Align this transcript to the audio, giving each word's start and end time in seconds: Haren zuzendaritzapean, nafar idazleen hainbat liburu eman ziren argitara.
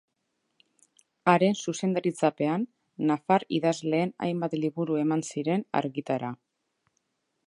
Haren 1.33 1.57
zuzendaritzapean, 1.65 2.65
nafar 3.11 3.45
idazleen 3.59 4.13
hainbat 4.29 4.59
liburu 4.65 4.99
eman 5.05 5.25
ziren 5.29 5.65
argitara. 5.83 6.33